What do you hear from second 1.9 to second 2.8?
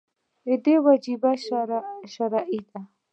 شرعي ده.